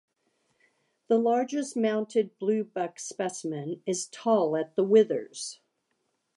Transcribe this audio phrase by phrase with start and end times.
[1.09, 5.59] The largest mounted bluebuck specimen is tall at the withers.